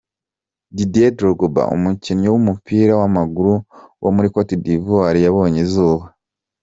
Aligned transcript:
Didier 0.75 1.11
Drogba, 1.17 1.61
umukinnyi 1.75 2.27
w’umupira 2.29 2.93
w’amaguru 3.01 3.53
wo 4.01 4.09
muri 4.15 4.27
Cote 4.33 4.55
d’ivoire 4.63 5.19
yabonye 5.25 5.59
izuba. 5.65 6.05